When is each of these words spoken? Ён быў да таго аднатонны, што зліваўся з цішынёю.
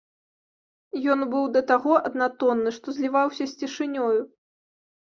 Ён 1.15 1.19
быў 1.35 1.45
да 1.59 1.63
таго 1.73 1.93
аднатонны, 2.11 2.75
што 2.81 2.87
зліваўся 2.99 3.43
з 3.55 3.63
цішынёю. 3.63 4.21